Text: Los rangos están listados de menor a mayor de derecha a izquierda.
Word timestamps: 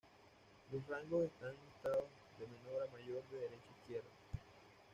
Los 0.71 0.81
rangos 0.87 1.25
están 1.25 1.53
listados 1.63 2.05
de 2.39 2.47
menor 2.47 2.89
a 2.89 2.91
mayor 2.91 3.21
de 3.29 3.37
derecha 3.37 3.69
a 3.69 3.79
izquierda. 3.83 4.09